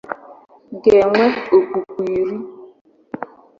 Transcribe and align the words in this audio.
ga-enwe 0.83 1.23
òkpùkpù 1.55 2.01
iri 2.19 2.37